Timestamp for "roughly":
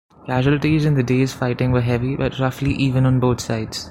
2.39-2.71